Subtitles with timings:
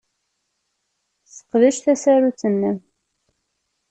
[1.31, 2.77] Sseqdec tasarut-nnem.